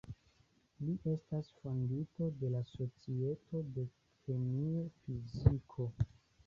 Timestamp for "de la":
2.39-2.63